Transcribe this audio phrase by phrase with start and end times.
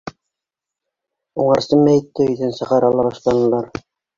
[1.43, 3.73] Уңарсы мәйетте өйҙән сығара ла башланылар.